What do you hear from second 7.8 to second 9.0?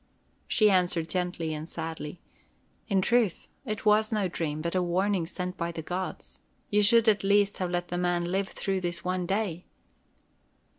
the man live through